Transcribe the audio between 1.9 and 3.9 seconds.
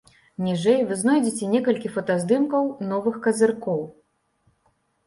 фотаздымкаў новых казыркоў.